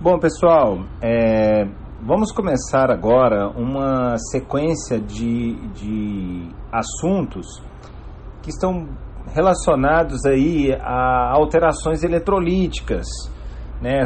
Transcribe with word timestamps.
Bom, 0.00 0.16
pessoal, 0.16 0.78
é, 1.02 1.66
vamos 2.00 2.30
começar 2.30 2.88
agora 2.88 3.48
uma 3.48 4.16
sequência 4.30 5.00
de, 5.00 5.56
de 5.70 6.48
assuntos 6.70 7.60
que 8.40 8.48
estão 8.48 8.86
relacionados 9.34 10.24
aí 10.24 10.72
a 10.80 11.32
alterações 11.32 12.04
eletrolíticas, 12.04 13.08
né, 13.82 14.04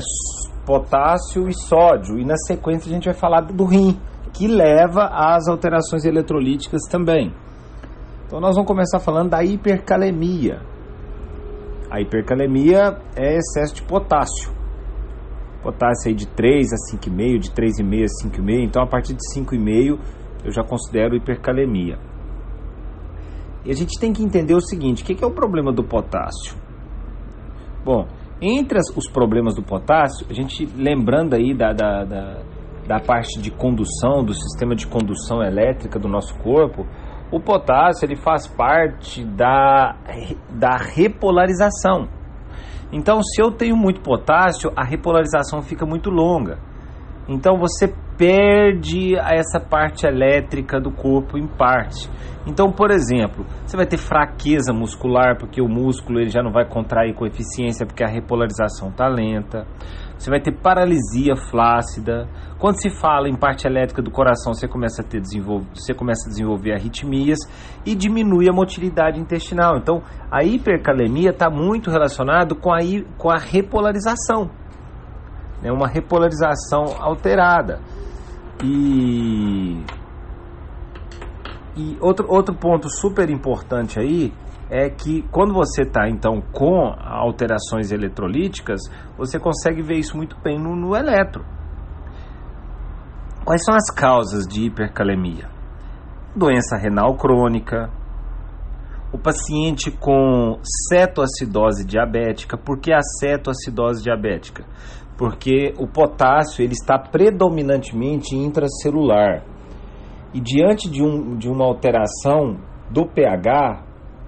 potássio 0.65 1.47
e 1.47 1.53
sódio. 1.53 2.19
E 2.19 2.25
na 2.25 2.39
sequência 2.39 2.91
a 2.91 2.95
gente 2.95 3.05
vai 3.05 3.15
falar 3.15 3.43
do 3.43 3.67
rim, 3.67 4.01
que 4.33 4.49
leva 4.49 5.11
às 5.13 5.47
alterações 5.47 6.07
eletrolíticas 6.07 6.81
também. 6.91 7.35
Então 8.25 8.41
nós 8.41 8.55
vamos 8.55 8.67
começar 8.67 8.99
falando 8.99 9.29
da 9.29 9.45
hipercalemia. 9.45 10.59
A 11.91 12.01
hipercalemia 12.01 12.97
é 13.15 13.37
excesso 13.37 13.75
de 13.75 13.83
potássio. 13.83 14.62
Potássio 15.63 16.11
aí 16.11 16.15
de 16.15 16.27
3 16.27 16.73
a 16.73 16.97
5,5, 16.97 17.39
de 17.39 17.51
3,5 17.51 18.05
a 18.05 18.29
5,5. 18.29 18.65
Então 18.65 18.83
a 18.83 18.87
partir 18.87 19.15
de 19.15 19.23
5,5 19.35 19.99
eu 20.45 20.53
já 20.53 20.63
considero 20.63 21.15
hipercalemia. 21.15 21.99
E 23.65 23.71
a 23.71 23.75
gente 23.75 23.99
tem 23.99 24.13
que 24.13 24.23
entender 24.23 24.55
o 24.55 24.61
seguinte: 24.61 25.03
o 25.03 25.07
que 25.07 25.23
é 25.23 25.27
o 25.27 25.31
problema 25.31 25.73
do 25.73 25.85
potássio? 25.85 26.57
Bom, 27.85 28.07
entre 28.41 28.79
os 28.97 29.09
problemas 29.09 29.55
do 29.55 29.63
potássio, 29.63 30.27
a 30.29 30.33
gente 30.33 30.67
lembrando 30.77 31.35
aí 31.35 31.55
da, 31.55 31.73
da, 31.73 32.05
da, 32.05 32.43
da 32.87 33.01
parte 33.01 33.41
de 33.41 33.51
condução, 33.51 34.25
do 34.25 34.35
sistema 34.35 34.75
de 34.75 34.87
condução 34.87 35.43
elétrica 35.43 35.99
do 35.99 36.09
nosso 36.09 36.37
corpo, 36.39 36.87
o 37.31 37.41
potássio 37.41 38.05
ele 38.05 38.17
faz 38.17 38.47
parte 38.47 39.25
da, 39.25 39.97
da 40.51 40.77
repolarização. 40.77 42.09
Então, 42.93 43.23
se 43.23 43.43
eu 43.43 43.51
tenho 43.51 43.77
muito 43.77 44.01
potássio, 44.01 44.71
a 44.77 44.85
repolarização 44.85 45.63
fica 45.63 45.87
muito 45.87 46.11
longa. 46.11 46.59
Então, 47.27 47.57
você 47.57 47.93
perde 48.17 49.17
essa 49.17 49.59
parte 49.61 50.07
elétrica 50.07 50.81
do 50.81 50.91
corpo 50.91 51.39
em 51.39 51.47
parte. 51.47 52.09
Então, 52.47 52.73
por 52.73 52.91
exemplo, 52.91 53.47
você 53.65 53.77
vai 53.77 53.87
ter 53.87 53.97
fraqueza 53.97 54.73
muscular 54.73 55.39
porque 55.39 55.63
o 55.63 55.69
músculo 55.69 56.19
ele 56.19 56.29
já 56.29 56.43
não 56.43 56.51
vai 56.51 56.69
contrair 56.69 57.15
com 57.15 57.25
eficiência 57.25 57.87
porque 57.87 58.03
a 58.03 58.09
repolarização 58.09 58.89
está 58.89 59.07
lenta. 59.07 59.65
Você 60.19 60.31
vai 60.31 60.41
ter 60.41 60.53
paralisia 60.53 61.37
flácida. 61.37 62.29
Quando 62.59 62.81
se 62.81 62.91
fala 62.91 63.29
em 63.29 63.37
parte 63.37 63.67
elétrica 63.67 64.03
do 64.03 64.11
coração, 64.11 64.55
você 64.55 64.69
começa 64.69 65.03
a 65.03 65.05
ter 65.05 65.21
você 65.75 65.95
começa 65.95 66.29
a 66.29 66.31
desenvolver 66.31 66.73
arritmias 66.73 67.39
e 67.85 67.95
diminui 67.95 68.49
a 68.49 68.53
motilidade 68.53 69.21
intestinal. 69.21 69.77
Então, 69.77 70.03
a 70.31 70.45
hipercalemia 70.45 71.31
está 71.31 71.49
muito 71.51 71.91
relacionado 71.91 72.55
com 72.55 72.73
a, 72.73 72.79
com 73.19 73.31
a 73.31 73.39
repolarização, 73.39 74.51
né? 75.61 75.73
uma 75.73 75.89
repolarização 75.89 76.85
alterada. 77.01 77.81
E, 78.63 79.85
e 81.77 81.97
outro, 82.01 82.27
outro 82.29 82.55
ponto 82.55 82.89
super 82.89 83.29
importante 83.29 83.99
aí 83.99 84.33
é 84.71 84.89
que 84.89 85.23
quando 85.31 85.53
você 85.53 85.83
está 85.83 86.09
então 86.09 86.41
com 86.53 86.95
alterações 86.99 87.93
eletrolíticas, 87.93 88.81
você 89.19 89.39
consegue 89.39 89.83
ver 89.83 89.99
isso 89.99 90.17
muito 90.17 90.37
bem 90.43 90.59
no, 90.59 90.75
no 90.75 90.97
eletro. 90.97 91.45
Quais 93.45 93.65
são 93.65 93.75
as 93.75 93.91
causas 93.91 94.47
de 94.47 94.67
hipercalemia? 94.67 95.51
Doença 96.35 96.77
renal 96.77 97.17
crônica, 97.17 97.91
o 99.13 99.19
paciente 99.19 99.91
com 99.91 100.59
cetoacidose 100.89 101.85
diabética. 101.85 102.57
Por 102.57 102.81
que 102.81 102.93
a 102.93 103.01
cetoacidose 103.03 104.03
diabética? 104.03 104.65
porque 105.23 105.73
o 105.79 105.87
potássio 105.87 106.65
ele 106.65 106.73
está 106.73 106.99
predominantemente 106.99 108.35
intracelular. 108.35 109.45
E 110.35 110.41
diante 110.41 110.91
de, 110.91 111.01
um, 111.01 111.37
de 111.37 111.49
uma 111.49 111.65
alteração 111.65 112.59
do 112.91 113.07
pH 113.07 113.85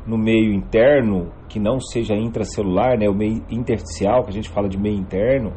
no 0.07 0.17
meio 0.17 0.53
interno, 0.53 1.33
que 1.49 1.59
não 1.59 1.81
seja 1.81 2.15
intracelular, 2.15 2.97
né, 2.97 3.09
o 3.09 3.15
meio 3.15 3.43
intersticial, 3.51 4.23
que 4.23 4.31
a 4.31 4.33
gente 4.33 4.49
fala 4.51 4.69
de 4.69 4.79
meio 4.79 4.97
interno, 4.97 5.53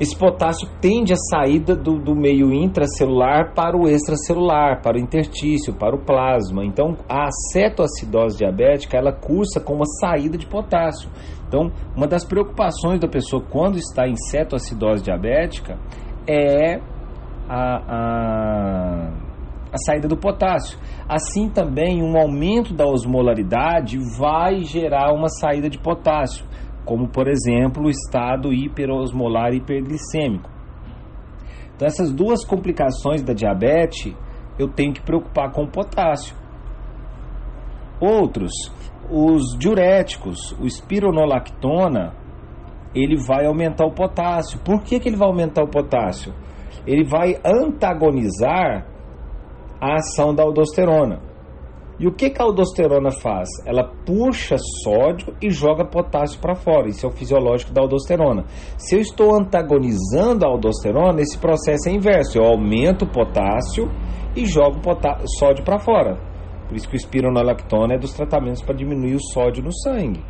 esse 0.00 0.16
potássio 0.16 0.68
tende 0.80 1.12
a 1.12 1.16
saída 1.16 1.74
do, 1.74 1.98
do 1.98 2.14
meio 2.14 2.52
intracelular 2.52 3.52
para 3.52 3.76
o 3.76 3.88
extracelular, 3.88 4.80
para 4.80 4.96
o 4.96 5.00
interstício, 5.00 5.74
para 5.74 5.96
o 5.96 5.98
plasma. 5.98 6.64
Então, 6.64 6.96
a 7.08 7.28
cetoacidose 7.52 8.38
diabética, 8.38 8.96
ela 8.96 9.12
cursa 9.12 9.60
com 9.60 9.74
uma 9.74 9.86
saída 10.00 10.38
de 10.38 10.46
potássio. 10.46 11.10
Então, 11.48 11.72
uma 11.96 12.06
das 12.06 12.24
preocupações 12.24 13.00
da 13.00 13.08
pessoa 13.08 13.42
quando 13.50 13.76
está 13.76 14.06
em 14.06 14.14
cetoacidose 14.30 15.02
diabética 15.02 15.76
é 16.28 16.76
a, 17.48 17.82
a, 17.88 19.10
a 19.72 19.78
saída 19.84 20.06
do 20.06 20.16
potássio. 20.16 20.78
Assim 21.08 21.48
também, 21.48 22.02
um 22.02 22.16
aumento 22.16 22.72
da 22.72 22.84
osmolaridade 22.86 23.98
vai 24.16 24.62
gerar 24.62 25.12
uma 25.12 25.28
saída 25.28 25.68
de 25.68 25.78
potássio 25.78 26.46
como 26.88 27.06
por 27.06 27.28
exemplo 27.28 27.84
o 27.84 27.90
estado 27.90 28.50
hiperosmolar 28.50 29.52
hiperglicêmico. 29.52 30.48
Então 31.76 31.86
essas 31.86 32.10
duas 32.10 32.46
complicações 32.46 33.22
da 33.22 33.34
diabetes 33.34 34.16
eu 34.58 34.68
tenho 34.68 34.94
que 34.94 35.02
preocupar 35.02 35.52
com 35.52 35.64
o 35.64 35.70
potássio. 35.70 36.34
Outros, 38.00 38.50
os 39.10 39.54
diuréticos, 39.58 40.52
o 40.58 40.64
espironolactona, 40.64 42.14
ele 42.94 43.18
vai 43.22 43.44
aumentar 43.44 43.84
o 43.84 43.92
potássio. 43.92 44.58
Por 44.60 44.82
que, 44.82 44.98
que 44.98 45.10
ele 45.10 45.16
vai 45.16 45.28
aumentar 45.28 45.62
o 45.62 45.68
potássio? 45.68 46.32
Ele 46.86 47.04
vai 47.04 47.38
antagonizar 47.44 48.86
a 49.78 49.96
ação 49.96 50.34
da 50.34 50.42
aldosterona. 50.42 51.20
E 51.98 52.06
o 52.06 52.12
que, 52.12 52.30
que 52.30 52.40
a 52.40 52.44
aldosterona 52.44 53.10
faz? 53.10 53.48
Ela 53.66 53.90
puxa 54.06 54.56
sódio 54.84 55.34
e 55.42 55.50
joga 55.50 55.84
potássio 55.84 56.40
para 56.40 56.54
fora. 56.54 56.88
Isso 56.88 57.04
é 57.04 57.08
o 57.08 57.12
fisiológico 57.12 57.72
da 57.72 57.82
aldosterona. 57.82 58.44
Se 58.76 58.94
eu 58.94 59.00
estou 59.00 59.34
antagonizando 59.34 60.46
a 60.46 60.48
aldosterona, 60.48 61.20
esse 61.20 61.36
processo 61.36 61.88
é 61.88 61.92
inverso. 61.92 62.38
Eu 62.38 62.44
aumento 62.44 63.04
o 63.04 63.10
potássio 63.10 63.90
e 64.36 64.46
jogo 64.46 64.78
sódio 65.38 65.64
para 65.64 65.80
fora. 65.80 66.16
Por 66.68 66.76
isso 66.76 66.88
que 66.88 66.94
o 66.94 66.96
espironolactona 66.96 67.94
é 67.94 67.98
dos 67.98 68.12
tratamentos 68.12 68.62
para 68.62 68.76
diminuir 68.76 69.16
o 69.16 69.32
sódio 69.32 69.64
no 69.64 69.72
sangue. 69.72 70.22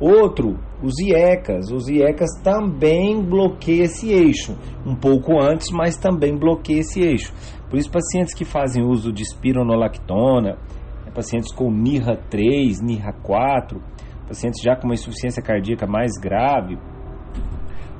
Outro, 0.00 0.58
os 0.82 0.94
IECAS. 0.98 1.70
Os 1.70 1.88
IECAS 1.88 2.30
também 2.42 3.22
bloqueiam 3.22 3.84
esse 3.84 4.10
eixo. 4.10 4.56
Um 4.84 4.94
pouco 4.94 5.40
antes, 5.40 5.70
mas 5.70 5.96
também 5.96 6.36
bloqueiam 6.36 6.80
esse 6.80 7.00
eixo. 7.00 7.32
Por 7.70 7.78
isso, 7.78 7.90
pacientes 7.90 8.34
que 8.34 8.44
fazem 8.44 8.84
uso 8.84 9.12
de 9.12 9.22
espironolactona, 9.22 10.58
né, 11.04 11.12
pacientes 11.14 11.52
com 11.52 11.70
NIRA 11.70 12.16
3, 12.28 12.80
NIRA 12.80 13.12
4, 13.22 13.80
pacientes 14.26 14.60
já 14.62 14.76
com 14.76 14.86
uma 14.86 14.94
insuficiência 14.94 15.42
cardíaca 15.42 15.86
mais 15.86 16.12
grave, 16.20 16.78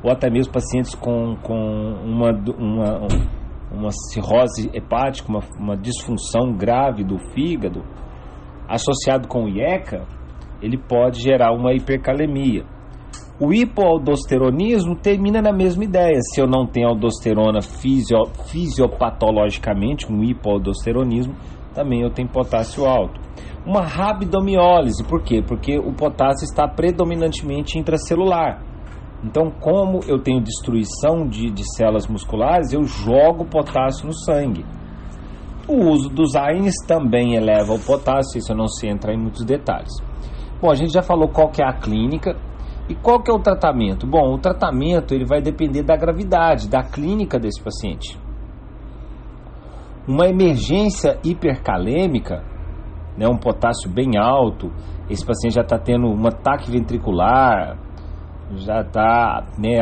ou 0.02 0.10
até 0.10 0.28
mesmo 0.28 0.52
pacientes 0.52 0.94
com, 0.94 1.36
com 1.42 1.54
uma, 2.04 2.30
uma, 2.58 3.08
uma 3.72 3.90
cirrose 3.90 4.70
hepática, 4.74 5.28
uma, 5.28 5.40
uma 5.58 5.76
disfunção 5.76 6.52
grave 6.52 7.02
do 7.04 7.18
fígado, 7.18 7.82
associado 8.68 9.28
com 9.28 9.48
IECA, 9.48 10.06
ele 10.62 10.78
pode 10.78 11.20
gerar 11.20 11.52
uma 11.52 11.72
hipercalemia. 11.74 12.64
O 13.40 13.52
hipoaldosteronismo 13.52 14.94
termina 14.94 15.42
na 15.42 15.52
mesma 15.52 15.82
ideia. 15.82 16.20
Se 16.20 16.40
eu 16.40 16.46
não 16.46 16.66
tenho 16.66 16.88
aldosterona 16.88 17.60
fisio, 17.60 18.24
fisiopatologicamente, 18.46 20.10
um 20.10 20.22
hipoaldosteronismo, 20.22 21.34
também 21.74 22.02
eu 22.02 22.10
tenho 22.10 22.28
potássio 22.28 22.86
alto. 22.86 23.20
Uma 23.66 23.80
rabdomiólise, 23.80 25.02
por 25.02 25.22
quê? 25.22 25.42
Porque 25.42 25.78
o 25.78 25.92
potássio 25.92 26.44
está 26.44 26.68
predominantemente 26.68 27.78
intracelular. 27.78 28.62
Então, 29.24 29.50
como 29.50 30.00
eu 30.06 30.18
tenho 30.18 30.40
destruição 30.40 31.26
de, 31.26 31.50
de 31.50 31.64
células 31.74 32.06
musculares, 32.06 32.72
eu 32.72 32.84
jogo 32.84 33.46
potássio 33.46 34.06
no 34.06 34.12
sangue. 34.12 34.64
O 35.66 35.90
uso 35.90 36.10
dos 36.10 36.36
AINES 36.36 36.74
também 36.86 37.34
eleva 37.34 37.72
o 37.72 37.80
potássio, 37.80 38.38
isso 38.38 38.52
eu 38.52 38.56
não 38.56 38.68
sei 38.68 38.90
entrar 38.90 39.14
em 39.14 39.18
muitos 39.18 39.44
detalhes. 39.44 39.92
Bom, 40.64 40.70
a 40.70 40.74
gente 40.74 40.94
já 40.94 41.02
falou 41.02 41.28
qual 41.28 41.50
que 41.50 41.62
é 41.62 41.66
a 41.66 41.74
clínica 41.74 42.34
e 42.88 42.94
qual 42.94 43.22
que 43.22 43.30
é 43.30 43.34
o 43.34 43.38
tratamento. 43.38 44.06
Bom, 44.06 44.32
o 44.32 44.38
tratamento 44.38 45.12
ele 45.12 45.26
vai 45.26 45.42
depender 45.42 45.82
da 45.82 45.94
gravidade, 45.94 46.70
da 46.70 46.82
clínica 46.82 47.38
desse 47.38 47.62
paciente. 47.62 48.18
Uma 50.08 50.26
emergência 50.26 51.18
hipercalêmica, 51.22 52.42
né, 53.14 53.28
um 53.28 53.36
potássio 53.36 53.90
bem 53.90 54.16
alto, 54.16 54.72
esse 55.10 55.22
paciente 55.22 55.52
já 55.52 55.60
está 55.60 55.78
tendo 55.78 56.06
um 56.06 56.26
ataque 56.26 56.70
ventricular, 56.70 57.76
já 58.56 58.80
está 58.80 59.44
né, 59.58 59.80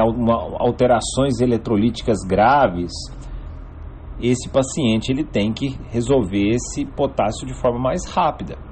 alterações 0.58 1.40
eletrolíticas 1.40 2.18
graves. 2.26 2.90
Esse 4.20 4.48
paciente 4.48 5.12
ele 5.12 5.22
tem 5.22 5.52
que 5.52 5.78
resolver 5.92 6.56
esse 6.56 6.84
potássio 6.84 7.46
de 7.46 7.54
forma 7.54 7.78
mais 7.78 8.04
rápida. 8.12 8.71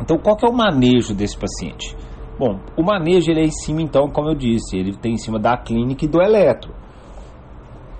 Então, 0.00 0.18
qual 0.18 0.36
que 0.36 0.46
é 0.46 0.48
o 0.48 0.56
manejo 0.56 1.14
desse 1.14 1.36
paciente? 1.38 1.96
Bom, 2.38 2.60
o 2.76 2.82
manejo 2.82 3.30
ele 3.30 3.40
é 3.40 3.44
em 3.44 3.50
cima, 3.50 3.80
então, 3.80 4.08
como 4.10 4.28
eu 4.28 4.34
disse, 4.34 4.76
ele 4.76 4.94
tem 4.94 5.14
em 5.14 5.18
cima 5.18 5.38
da 5.38 5.56
clínica 5.56 6.04
e 6.04 6.08
do 6.08 6.20
eletro. 6.20 6.74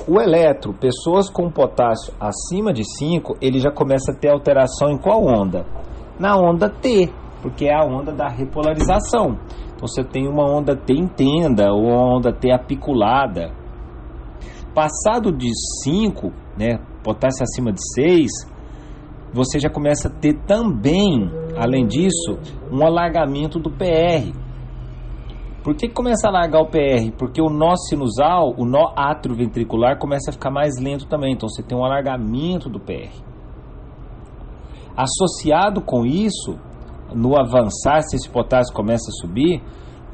O 0.06 0.20
eletro, 0.20 0.72
pessoas 0.74 1.28
com 1.28 1.50
potássio 1.50 2.14
acima 2.20 2.72
de 2.72 2.84
5, 2.84 3.38
ele 3.40 3.58
já 3.58 3.70
começa 3.70 4.12
a 4.12 4.14
ter 4.14 4.28
alteração 4.28 4.90
em 4.90 4.98
qual 4.98 5.24
onda? 5.24 5.66
Na 6.18 6.36
onda 6.36 6.68
T, 6.68 7.10
porque 7.42 7.64
é 7.64 7.74
a 7.74 7.84
onda 7.84 8.12
da 8.12 8.28
repolarização. 8.28 9.38
Então 9.74 9.88
você 9.88 10.04
tem 10.04 10.28
uma 10.28 10.44
onda 10.44 10.76
T 10.76 10.92
intenda 10.92 11.72
ou 11.72 11.86
uma 11.86 12.16
onda 12.16 12.32
T 12.32 12.52
apiculada. 12.52 13.52
Passado 14.74 15.32
de 15.32 15.50
5, 15.82 16.32
né, 16.56 16.78
potássio 17.02 17.42
acima 17.42 17.72
de 17.72 17.80
6, 17.94 18.30
você 19.32 19.58
já 19.58 19.68
começa 19.68 20.08
a 20.08 20.10
ter 20.10 20.34
também, 20.46 21.30
além 21.56 21.86
disso, 21.86 22.38
um 22.70 22.84
alargamento 22.84 23.58
do 23.58 23.70
PR. 23.70 24.32
Por 25.62 25.74
que 25.74 25.88
começa 25.88 26.28
a 26.28 26.30
alargar 26.30 26.62
o 26.62 26.70
PR? 26.70 27.10
Porque 27.18 27.42
o 27.42 27.48
nó 27.48 27.74
sinusal, 27.88 28.54
o 28.56 28.64
nó 28.64 28.92
atrioventricular 28.96 29.98
começa 29.98 30.30
a 30.30 30.32
ficar 30.32 30.50
mais 30.50 30.78
lento 30.80 31.06
também. 31.08 31.32
Então 31.32 31.48
você 31.48 31.62
tem 31.62 31.76
um 31.76 31.84
alargamento 31.84 32.68
do 32.68 32.78
PR. 32.78 33.10
Associado 34.96 35.82
com 35.82 36.06
isso, 36.06 36.56
no 37.12 37.36
avançar, 37.36 38.02
se 38.02 38.16
esse 38.16 38.28
potássio 38.28 38.74
começa 38.74 39.10
a 39.10 39.20
subir, 39.20 39.60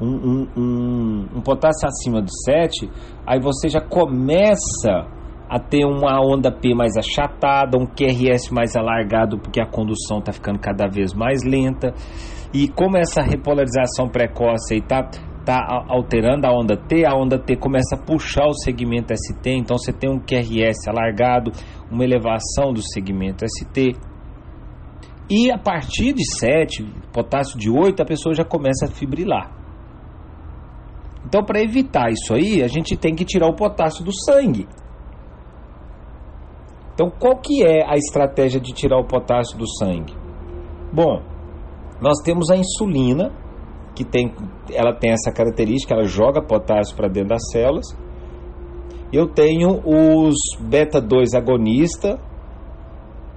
um, 0.01 0.07
um, 0.07 0.47
um, 0.57 1.27
um 1.35 1.41
potássio 1.41 1.87
acima 1.87 2.21
de 2.21 2.31
7, 2.43 2.89
aí 3.25 3.39
você 3.39 3.69
já 3.69 3.79
começa 3.79 5.05
a 5.53 5.59
ter 5.59 5.85
uma 5.85 6.19
onda 6.19 6.51
P 6.51 6.73
mais 6.73 6.97
achatada, 6.97 7.77
um 7.77 7.85
QRS 7.85 8.51
mais 8.51 8.75
alargado, 8.75 9.37
porque 9.37 9.61
a 9.61 9.67
condução 9.67 10.17
está 10.17 10.33
ficando 10.33 10.57
cada 10.57 10.87
vez 10.87 11.13
mais 11.13 11.43
lenta. 11.43 11.93
E 12.51 12.67
como 12.67 12.97
essa 12.97 13.21
repolarização 13.21 14.09
precoce 14.09 14.77
está 14.77 15.03
tá 15.45 15.59
alterando 15.87 16.47
a 16.47 16.51
onda 16.51 16.75
T, 16.75 17.05
a 17.05 17.13
onda 17.13 17.37
T 17.37 17.55
começa 17.55 17.95
a 17.95 17.99
puxar 17.99 18.47
o 18.47 18.53
segmento 18.53 19.13
ST, 19.13 19.51
então 19.51 19.77
você 19.77 19.93
tem 19.93 20.09
um 20.09 20.19
QRS 20.19 20.87
alargado, 20.87 21.51
uma 21.91 22.03
elevação 22.03 22.73
do 22.73 22.81
segmento 22.81 23.45
ST. 23.47 23.95
E 25.29 25.51
a 25.51 25.57
partir 25.59 26.13
de 26.13 26.23
7, 26.35 26.83
potássio 27.13 27.59
de 27.59 27.69
8, 27.69 28.01
a 28.01 28.05
pessoa 28.05 28.33
já 28.33 28.43
começa 28.43 28.85
a 28.85 28.87
fibrilar. 28.87 29.51
Então, 31.27 31.43
para 31.43 31.61
evitar 31.61 32.09
isso 32.11 32.33
aí, 32.33 32.63
a 32.63 32.67
gente 32.67 32.97
tem 32.97 33.13
que 33.13 33.23
tirar 33.23 33.47
o 33.47 33.55
potássio 33.55 34.03
do 34.03 34.11
sangue. 34.11 34.67
Então, 36.93 37.09
qual 37.09 37.37
que 37.37 37.63
é 37.63 37.83
a 37.85 37.95
estratégia 37.95 38.59
de 38.59 38.71
tirar 38.71 38.99
o 38.99 39.05
potássio 39.05 39.57
do 39.57 39.67
sangue? 39.67 40.13
Bom, 40.91 41.21
nós 41.99 42.21
temos 42.23 42.51
a 42.51 42.55
insulina, 42.55 43.31
que 43.95 44.03
tem, 44.03 44.33
ela 44.71 44.93
tem 44.93 45.11
essa 45.11 45.31
característica, 45.31 45.93
ela 45.93 46.05
joga 46.05 46.41
potássio 46.41 46.95
para 46.95 47.07
dentro 47.07 47.29
das 47.29 47.49
células. 47.51 47.85
Eu 49.11 49.27
tenho 49.27 49.81
os 49.85 50.35
beta 50.59 50.99
2 50.99 51.33
agonista, 51.33 52.19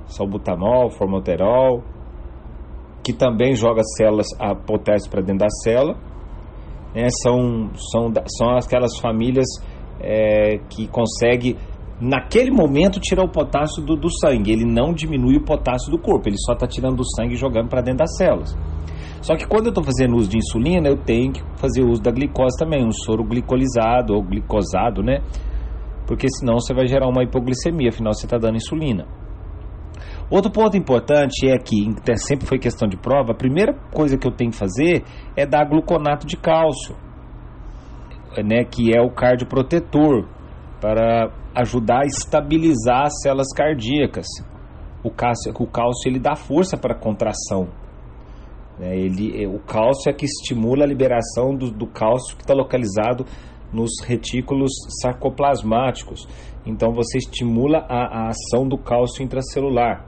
salbutamol, 0.07 0.91
formoterol, 0.91 1.83
que 3.03 3.13
também 3.13 3.55
joga 3.55 3.83
células 3.97 4.27
a 4.39 4.55
potássio 4.55 5.11
para 5.11 5.21
dentro 5.21 5.41
da 5.41 5.51
célula. 5.51 5.97
É, 6.95 7.09
são, 7.23 7.71
são, 7.75 8.13
são 8.27 8.57
aquelas 8.57 8.99
famílias 8.99 9.47
é, 10.01 10.59
que 10.71 10.89
conseguem 10.89 11.57
naquele 12.01 12.51
momento 12.51 13.01
tirar 13.01 13.25
o 13.25 13.29
potássio 13.29 13.83
do, 13.83 13.97
do 13.97 14.09
sangue. 14.21 14.53
Ele 14.53 14.65
não 14.65 14.93
diminui 14.93 15.37
o 15.37 15.45
potássio 15.45 15.91
do 15.91 15.99
corpo, 15.99 16.29
ele 16.29 16.37
só 16.39 16.53
está 16.53 16.67
tirando 16.67 16.97
do 16.97 17.05
sangue 17.05 17.35
e 17.35 17.37
jogando 17.37 17.69
para 17.69 17.81
dentro 17.81 17.99
das 17.99 18.17
células. 18.17 18.57
Só 19.23 19.35
que 19.35 19.47
quando 19.47 19.67
eu 19.67 19.71
estou 19.71 19.83
fazendo 19.83 20.15
uso 20.17 20.29
de 20.29 20.39
insulina, 20.39 20.89
eu 20.89 20.97
tenho 20.97 21.33
que 21.33 21.43
fazer 21.57 21.83
uso 21.83 22.01
da 22.01 22.11
glicose 22.11 22.57
também, 22.59 22.87
um 22.87 22.93
soro 22.93 23.25
glicolizado 23.25 24.15
ou 24.15 24.23
glicosado, 24.23 25.03
né? 25.03 25.21
Porque 26.07 26.29
senão 26.29 26.61
você 26.61 26.73
vai 26.73 26.87
gerar 26.87 27.09
uma 27.09 27.25
hipoglicemia, 27.25 27.89
afinal 27.89 28.15
você 28.15 28.27
está 28.27 28.39
dando 28.39 28.57
insulina. 28.57 29.07
Outro 30.31 30.51
ponto 30.51 30.77
importante 30.77 31.49
é 31.49 31.57
que, 31.59 31.93
sempre 32.17 32.47
foi 32.47 32.59
questão 32.59 32.89
de 32.89 32.97
prova, 32.97 33.33
a 33.33 33.35
primeira 33.35 33.73
coisa 33.93 34.17
que 34.19 34.27
eu 34.27 34.33
tenho 34.33 34.51
que 34.51 34.57
fazer 34.57 35.05
é 35.37 35.47
dar 35.47 35.65
gluconato 35.65 36.27
de 36.27 36.37
cálcio, 36.37 36.97
né, 38.45 38.65
que 38.65 38.97
é 38.97 39.01
o 39.01 39.11
cardioprotetor, 39.11 40.29
para 40.81 41.33
ajudar 41.57 42.03
a 42.03 42.07
estabilizar 42.07 43.07
as 43.07 43.21
células 43.23 43.49
cardíacas. 43.57 44.27
O 45.03 45.11
cálcio, 45.11 45.53
o 45.59 45.67
cálcio 45.67 46.09
ele 46.11 46.19
dá 46.19 46.37
força 46.37 46.77
para 46.77 46.95
a 46.95 46.99
contração. 46.99 47.69
Né? 48.79 48.97
Ele, 48.97 49.43
é, 49.43 49.49
o 49.49 49.59
cálcio 49.61 50.11
é 50.11 50.13
que 50.13 50.27
estimula 50.27 50.85
a 50.85 50.87
liberação 50.87 51.55
do, 51.55 51.71
do 51.71 51.87
cálcio 51.87 52.37
que 52.37 52.43
está 52.43 52.55
localizado 52.55 53.25
nos 53.73 53.91
retículos 54.05 54.71
sarcoplasmáticos. 55.01 56.29
Então 56.67 56.93
você 56.93 57.19
estimula 57.19 57.79
a, 57.89 58.25
a 58.25 58.29
ação 58.29 58.69
do 58.69 58.77
cálcio 58.77 59.23
intracelular. 59.23 60.07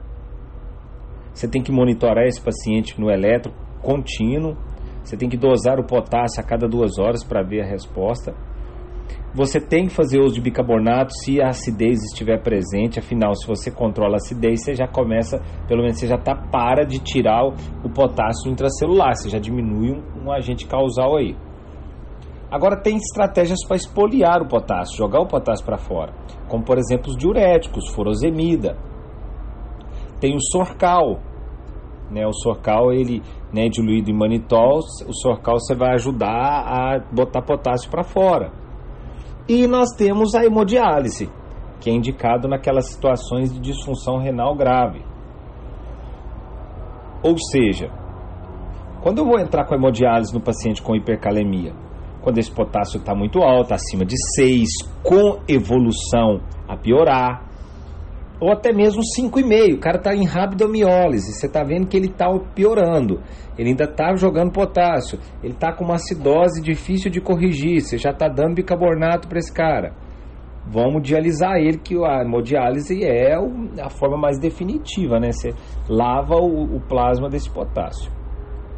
Você 1.33 1.47
tem 1.47 1.63
que 1.63 1.71
monitorar 1.71 2.25
esse 2.25 2.41
paciente 2.41 2.99
no 2.99 3.09
eletro 3.09 3.53
contínuo. 3.81 4.57
Você 5.03 5.15
tem 5.15 5.29
que 5.29 5.37
dosar 5.37 5.79
o 5.79 5.85
potássio 5.85 6.41
a 6.41 6.43
cada 6.43 6.67
duas 6.67 6.99
horas 6.99 7.23
para 7.23 7.41
ver 7.41 7.61
a 7.61 7.65
resposta. 7.65 8.35
Você 9.33 9.61
tem 9.61 9.85
que 9.85 9.93
fazer 9.93 10.19
uso 10.19 10.33
de 10.33 10.41
bicarbonato 10.41 11.13
se 11.23 11.39
a 11.39 11.49
acidez 11.49 11.99
estiver 12.03 12.41
presente, 12.41 12.97
afinal, 12.97 13.35
se 13.35 13.45
você 13.47 13.69
controla 13.69 14.15
a 14.15 14.17
acidez, 14.17 14.63
você 14.63 14.73
já 14.73 14.87
começa, 14.87 15.39
pelo 15.67 15.83
menos 15.83 15.99
você 15.99 16.07
já 16.07 16.15
está 16.15 16.35
para 16.35 16.83
de 16.83 16.97
tirar 16.97 17.45
o, 17.45 17.53
o, 17.83 17.89
potássio 17.91 18.51
intracelular, 18.51 19.15
você 19.15 19.29
já 19.29 19.37
diminui 19.37 19.91
um, 19.91 20.25
um 20.25 20.31
agente 20.31 20.65
causal 20.65 21.17
aí. 21.17 21.35
Agora 22.49 22.81
tem 22.81 22.97
estratégias 22.97 23.59
para 23.67 23.77
espoliar 23.77 24.41
o 24.41 24.47
potássio, 24.47 24.97
jogar 24.97 25.19
o 25.19 25.27
potássio 25.27 25.63
para 25.63 25.77
fora, 25.77 26.11
como 26.47 26.63
por 26.63 26.79
exemplo 26.79 27.11
os 27.11 27.15
diuréticos, 27.15 27.87
furosemida. 27.89 28.75
Tem 30.19 30.35
o 30.35 30.41
sorcal, 30.41 31.19
né? 32.09 32.25
O 32.25 32.33
sorcal 32.33 32.91
ele, 32.91 33.21
né, 33.53 33.69
diluído 33.69 34.09
em 34.09 34.17
manitol, 34.17 34.79
o 34.79 35.13
sorcal 35.13 35.59
você 35.59 35.75
vai 35.75 35.93
ajudar 35.93 36.63
a 36.65 36.99
botar 37.13 37.43
potássio 37.43 37.91
para 37.91 38.03
fora. 38.03 38.51
E 39.49 39.65
nós 39.65 39.89
temos 39.97 40.35
a 40.35 40.45
hemodiálise, 40.45 41.27
que 41.81 41.89
é 41.89 41.93
indicado 41.93 42.47
naquelas 42.47 42.91
situações 42.91 43.51
de 43.51 43.59
disfunção 43.59 44.19
renal 44.19 44.55
grave. 44.55 45.03
Ou 47.23 47.35
seja, 47.51 47.89
quando 49.01 49.17
eu 49.17 49.25
vou 49.25 49.39
entrar 49.39 49.65
com 49.65 49.73
hemodiálise 49.73 50.31
no 50.31 50.39
paciente 50.39 50.83
com 50.83 50.95
hipercalemia, 50.95 51.73
quando 52.21 52.37
esse 52.37 52.51
potássio 52.51 52.99
está 52.99 53.15
muito 53.15 53.39
alto, 53.39 53.73
acima 53.73 54.05
de 54.05 54.15
6, 54.35 54.67
com 55.01 55.41
evolução 55.47 56.41
a 56.67 56.77
piorar, 56.77 57.48
ou 58.39 58.51
até 58.51 58.71
mesmo 58.71 59.01
5,5. 59.01 59.75
O 59.75 59.79
cara 59.79 59.97
está 59.97 60.15
em 60.15 60.25
rabdomiólise, 60.25 61.33
você 61.33 61.47
está 61.47 61.63
vendo 61.63 61.87
que 61.87 61.97
ele 61.97 62.07
está 62.07 62.27
piorando. 62.55 63.21
Ele 63.57 63.69
ainda 63.69 63.83
está 63.83 64.15
jogando 64.15 64.51
potássio, 64.51 65.19
ele 65.43 65.53
está 65.53 65.73
com 65.73 65.83
uma 65.83 65.95
acidose 65.95 66.61
difícil 66.61 67.11
de 67.11 67.19
corrigir, 67.19 67.81
você 67.81 67.97
já 67.97 68.11
está 68.11 68.27
dando 68.27 68.55
bicarbonato 68.55 69.27
para 69.27 69.39
esse 69.39 69.51
cara. 69.51 69.93
Vamos 70.65 71.01
dialisar 71.01 71.57
ele, 71.57 71.77
que 71.77 71.95
a 72.05 72.21
hemodiálise 72.21 73.03
é 73.03 73.33
a 73.81 73.89
forma 73.89 74.17
mais 74.17 74.39
definitiva, 74.39 75.19
né? 75.19 75.31
Você 75.31 75.49
lava 75.89 76.35
o, 76.35 76.75
o 76.75 76.79
plasma 76.81 77.27
desse 77.27 77.49
potássio. 77.49 78.11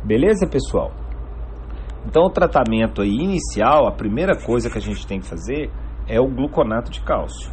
Beleza, 0.03 0.47
pessoal? 0.47 0.91
Então, 2.07 2.23
o 2.23 2.29
tratamento 2.29 3.03
inicial, 3.03 3.87
a 3.87 3.91
primeira 3.91 4.35
coisa 4.35 4.69
que 4.69 4.77
a 4.77 4.81
gente 4.81 5.05
tem 5.05 5.19
que 5.19 5.27
fazer 5.27 5.69
é 6.07 6.19
o 6.19 6.27
gluconato 6.27 6.89
de 6.89 7.01
cálcio. 7.01 7.51